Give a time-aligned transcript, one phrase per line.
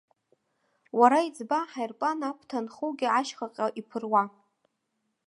[0.99, 4.23] Уара иӡба аҳаирплан аԥҭа анхугьы ашьхаҟа иԥыруа.